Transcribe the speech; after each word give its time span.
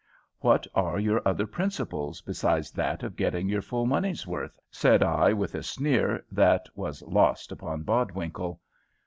"What 0.39 0.65
are 0.73 0.97
your 0.97 1.21
other 1.27 1.45
principles 1.45 2.21
besides 2.21 2.71
that 2.71 3.03
of 3.03 3.15
getting 3.15 3.47
your 3.47 3.61
full 3.61 3.85
money's 3.85 4.25
worth?" 4.25 4.59
said 4.71 5.03
I, 5.03 5.31
with 5.31 5.53
a 5.53 5.61
sneer, 5.61 6.25
that 6.31 6.65
was 6.75 7.03
lost 7.03 7.51
upon 7.51 7.83
Bodwinkle. 7.83 8.59